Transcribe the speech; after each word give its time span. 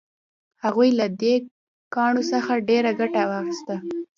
هغوی 0.63 0.89
له 0.99 1.05
دې 1.21 1.35
کاڼو 1.93 2.21
څخه 2.31 2.51
ډیره 2.69 2.91
ګټه 2.99 3.21
واخیسته. 3.31 3.75